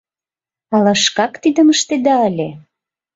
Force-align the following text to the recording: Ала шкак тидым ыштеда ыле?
Ала 0.75 0.93
шкак 1.03 1.33
тидым 1.43 1.67
ыштеда 1.73 2.15
ыле? 2.29 2.49